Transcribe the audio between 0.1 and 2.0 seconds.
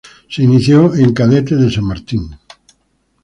Se inició en Cadetes de San